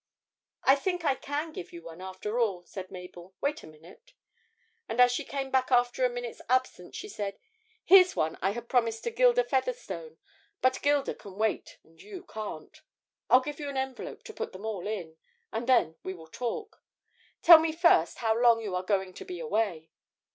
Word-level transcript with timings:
'I 0.63 0.77
think 0.77 1.05
I 1.05 1.13
can 1.13 1.51
give 1.51 1.71
you 1.71 1.83
one 1.83 2.01
after 2.01 2.39
all,' 2.39 2.65
said 2.65 2.89
Mabel; 2.89 3.35
'wait 3.39 3.61
a 3.61 3.67
minute.' 3.67 4.13
And 4.89 4.99
as 4.99 5.11
she 5.11 5.23
came 5.23 5.51
back 5.51 5.71
after 5.71 6.03
a 6.03 6.09
minute's 6.09 6.41
absence 6.49 6.95
she 6.95 7.07
said, 7.07 7.37
'Here's 7.85 8.15
one 8.15 8.35
I 8.41 8.49
had 8.53 8.67
promised 8.67 9.03
to 9.03 9.11
Gilda 9.11 9.43
Featherstone, 9.43 10.17
but 10.59 10.81
Gilda 10.81 11.13
can 11.13 11.35
wait 11.37 11.77
and 11.83 12.01
you 12.01 12.23
can't. 12.23 12.81
I'll 13.29 13.41
give 13.41 13.59
you 13.59 13.69
an 13.69 13.77
envelope 13.77 14.23
to 14.23 14.33
put 14.33 14.53
them 14.53 14.65
all 14.65 14.87
in, 14.87 15.17
and 15.51 15.67
then 15.69 15.97
we 16.01 16.15
will 16.15 16.25
talk. 16.31 16.81
Tell 17.43 17.59
me 17.59 17.71
first 17.71 18.17
how 18.17 18.35
long 18.35 18.59
you 18.59 18.73
are 18.75 18.81
going 18.81 19.13
to 19.13 19.23
be 19.23 19.39
away?' 19.39 19.91